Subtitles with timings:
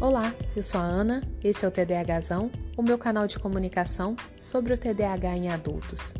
[0.00, 4.72] Olá, eu sou a Ana, esse é o TDAHzão, o meu canal de comunicação sobre
[4.72, 6.14] o TDAH em adultos.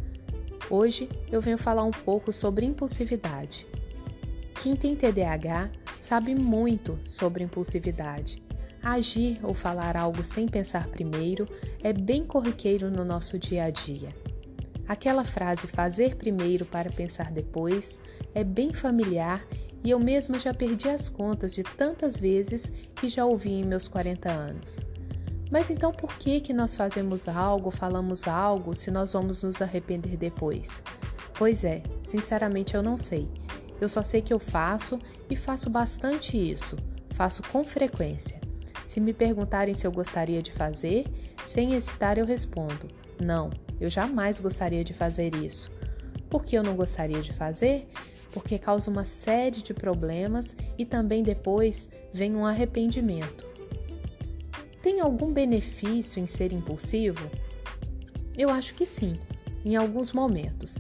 [0.69, 3.65] Hoje eu venho falar um pouco sobre impulsividade.
[4.61, 5.71] Quem tem TDAH
[6.01, 8.43] sabe muito sobre impulsividade.
[8.83, 11.49] Agir ou falar algo sem pensar primeiro
[11.81, 14.09] é bem corriqueiro no nosso dia a dia.
[14.89, 18.01] Aquela frase fazer primeiro para pensar depois
[18.35, 19.47] é bem familiar
[19.85, 23.87] e eu mesma já perdi as contas de tantas vezes que já ouvi em meus
[23.87, 24.85] 40 anos.
[25.51, 30.17] Mas então por que que nós fazemos algo, falamos algo, se nós vamos nos arrepender
[30.17, 30.83] depois?
[31.39, 33.29] Pois é, sinceramente eu não sei.
[33.81, 34.99] Eu só sei que eu faço
[35.31, 36.77] e faço bastante isso.
[37.11, 38.41] Faço com frequência.
[38.87, 41.07] Se me perguntarem se eu gostaria de fazer,
[41.45, 42.89] sem hesitar eu respondo:
[43.21, 43.51] não,
[43.81, 45.71] eu jamais gostaria de fazer isso.
[46.29, 47.89] Por que eu não gostaria de fazer?
[48.33, 53.47] Porque causa uma série de problemas e também depois vem um arrependimento.
[54.83, 57.31] Tem algum benefício em ser impulsivo?
[58.37, 59.15] Eu acho que sim,
[59.65, 60.77] em alguns momentos.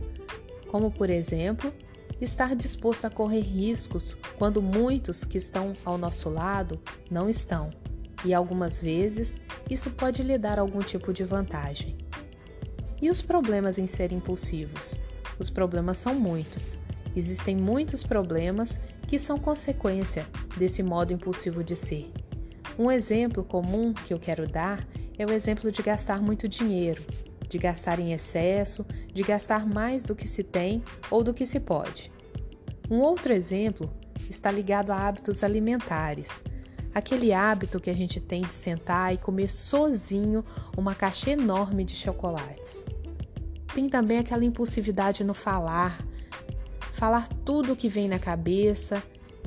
[0.69, 1.73] Como, por exemplo,
[2.21, 6.81] estar disposto a correr riscos quando muitos que estão ao nosso lado
[7.11, 7.71] não estão.
[8.25, 11.97] E algumas vezes isso pode lhe dar algum tipo de vantagem.
[13.01, 14.99] E os problemas em ser impulsivos?
[15.39, 16.77] Os problemas são muitos
[17.17, 22.13] Existem muitos problemas que são consequência desse modo impulsivo de ser.
[22.79, 24.87] Um exemplo comum que eu quero dar
[25.19, 27.03] é o exemplo de gastar muito dinheiro,
[27.49, 31.59] de gastar em excesso, de gastar mais do que se tem ou do que se
[31.59, 32.13] pode.
[32.91, 33.91] Um outro exemplo
[34.31, 36.43] está ligado a hábitos alimentares.
[36.95, 40.45] Aquele hábito que a gente tem de sentar e comer sozinho
[40.77, 42.85] uma caixa enorme de chocolates.
[43.75, 45.99] Tem também aquela impulsividade no falar,
[46.99, 49.01] falar tudo o que vem na cabeça,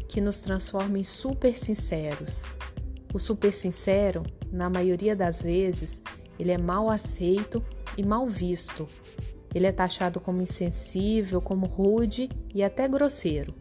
[0.07, 2.43] que nos transforma em super sinceros.
[3.13, 6.01] O super sincero, na maioria das vezes,
[6.39, 7.61] ele é mal aceito
[7.97, 8.87] e mal visto.
[9.53, 13.53] Ele é taxado como insensível, como rude e até grosseiro.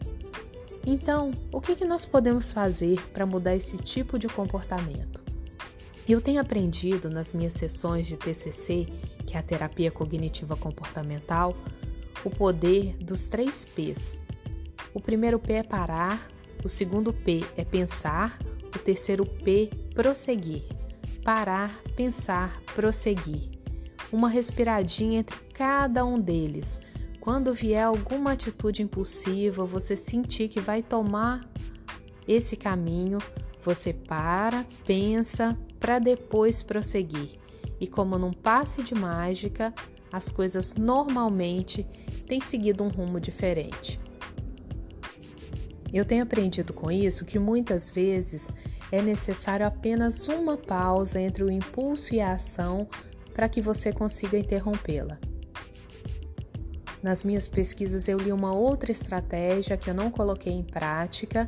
[0.87, 5.21] Então, o que, nós podemos fazer para mudar esse tipo de comportamento?
[6.09, 8.87] Eu tenho aprendido nas minhas sessões de TCC,
[9.27, 11.56] que é a terapia cognitiva comportamental,
[12.25, 14.20] o poder dos três P's.
[14.92, 16.28] O primeiro P é parar,
[16.64, 18.38] o segundo P é pensar,
[18.75, 20.64] o terceiro P, prosseguir.
[21.25, 23.50] Parar, pensar, prosseguir.
[24.12, 26.81] Uma respiradinha entre cada um deles.
[27.20, 31.48] Quando vier alguma atitude impulsiva, você sentir que vai tomar
[32.26, 33.19] esse caminho,
[33.62, 37.38] você para, pensa, para depois prosseguir.
[37.81, 39.75] E como num passe de mágica,
[40.12, 41.87] as coisas normalmente
[42.26, 44.00] têm seguido um rumo diferente.
[45.93, 48.53] Eu tenho aprendido com isso que muitas vezes
[48.93, 52.88] é necessário apenas uma pausa entre o impulso e a ação
[53.34, 55.19] para que você consiga interrompê-la.
[57.03, 61.47] Nas minhas pesquisas eu li uma outra estratégia que eu não coloquei em prática,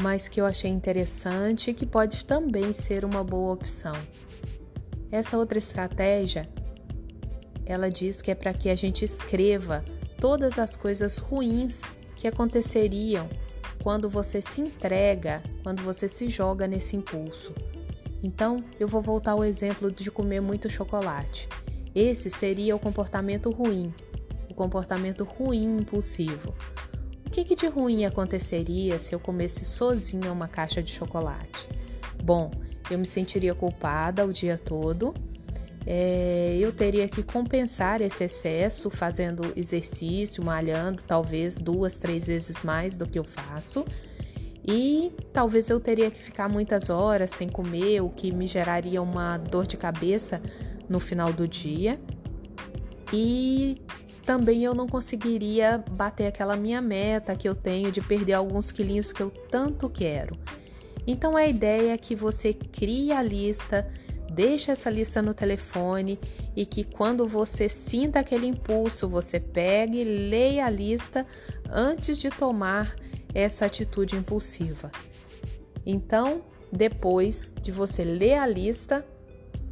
[0.00, 3.94] mas que eu achei interessante e que pode também ser uma boa opção.
[5.10, 6.48] Essa outra estratégia
[7.66, 9.84] ela diz que é para que a gente escreva
[10.20, 11.82] todas as coisas ruins
[12.14, 13.28] que aconteceriam
[13.82, 17.52] quando você se entrega, quando você se joga nesse impulso.
[18.22, 21.48] Então, eu vou voltar ao exemplo de comer muito chocolate.
[21.94, 23.92] Esse seria o comportamento ruim,
[24.50, 26.54] o comportamento ruim impulsivo.
[27.26, 31.68] O que, que de ruim aconteceria se eu comesse sozinha uma caixa de chocolate?
[32.22, 32.50] Bom,
[32.90, 35.12] eu me sentiria culpada o dia todo
[35.86, 42.96] é, eu teria que compensar esse excesso fazendo exercício, malhando, talvez duas, três vezes mais
[42.96, 43.86] do que eu faço.
[44.66, 49.38] E talvez eu teria que ficar muitas horas sem comer, o que me geraria uma
[49.38, 50.42] dor de cabeça
[50.88, 52.00] no final do dia.
[53.12, 53.76] E
[54.24, 59.12] também eu não conseguiria bater aquela minha meta que eu tenho de perder alguns quilinhos
[59.12, 60.36] que eu tanto quero.
[61.06, 63.88] Então a ideia é que você crie a lista
[64.36, 66.20] deixe essa lista no telefone
[66.54, 71.26] e que quando você sinta aquele impulso, você pegue leia a lista
[71.70, 72.94] antes de tomar
[73.34, 74.92] essa atitude impulsiva.
[75.86, 79.06] Então, depois de você ler a lista,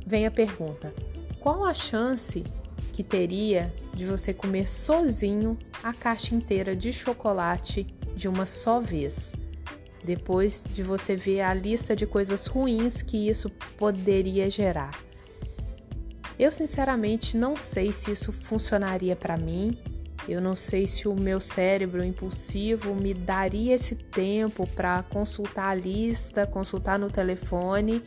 [0.06, 0.94] vem a pergunta:
[1.40, 2.42] qual a chance
[2.90, 9.34] que teria de você comer sozinho a caixa inteira de chocolate de uma só vez?
[10.04, 13.48] Depois de você ver a lista de coisas ruins que isso
[13.78, 14.92] poderia gerar.
[16.38, 19.78] Eu sinceramente não sei se isso funcionaria para mim
[20.26, 25.74] Eu não sei se o meu cérebro impulsivo me daria esse tempo para consultar a
[25.74, 28.02] lista, consultar no telefone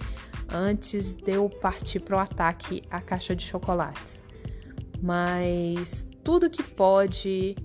[0.50, 4.24] antes de eu partir para o ataque à caixa de chocolates.
[5.00, 7.56] Mas tudo que pode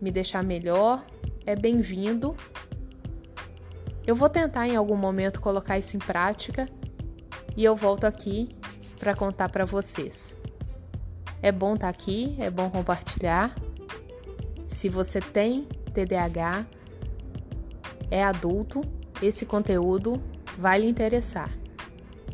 [0.00, 1.04] me deixar melhor
[1.46, 2.34] é bem-vindo.
[4.10, 6.68] Eu vou tentar em algum momento colocar isso em prática
[7.56, 8.48] e eu volto aqui
[8.98, 10.34] para contar para vocês.
[11.40, 13.54] É bom estar tá aqui, é bom compartilhar.
[14.66, 15.62] Se você tem
[15.94, 16.66] TDAH,
[18.10, 18.80] é adulto,
[19.22, 20.20] esse conteúdo
[20.58, 21.48] vai lhe interessar.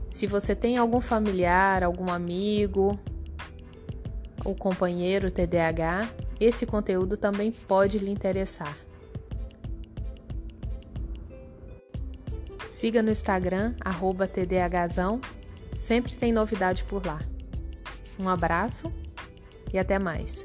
[0.09, 2.99] Se você tem algum familiar, algum amigo
[4.47, 6.09] ou companheiro TDAH,
[6.41, 8.75] esse conteúdo também pode lhe interessar.
[12.67, 13.75] Siga no Instagram,
[14.27, 15.21] TDAHzão,
[15.77, 17.21] sempre tem novidade por lá.
[18.19, 18.93] Um abraço
[19.73, 20.45] e até mais.